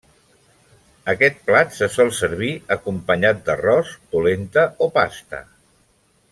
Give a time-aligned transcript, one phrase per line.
[1.13, 5.47] Aquest plat se sol servir acompanyat d'arròs, polenta o pasta.